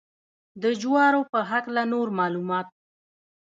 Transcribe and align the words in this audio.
د 0.61 0.63
جوارو 0.81 1.21
په 1.31 1.39
هکله 1.49 1.83
نور 1.93 2.07
معلومات. 2.19 2.67